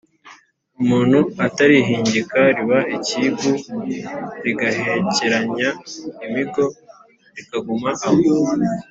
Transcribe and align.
umuntu 0.81 1.19
atarihingika, 1.45 2.39
riba 2.57 2.79
ikigu 2.97 3.51
rigahekeranya 4.43 5.69
imigo 6.25 6.63
rikaguma 7.35 7.91
aho. 8.05 8.19